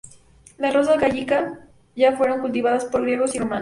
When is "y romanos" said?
3.35-3.59